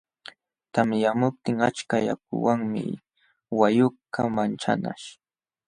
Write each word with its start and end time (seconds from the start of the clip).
Tamyamuptin 0.73 1.57
achka 1.67 1.97
yakuwanmi 2.07 2.83
wayqukaq 3.59 4.27
manchanaśh. 4.35 5.07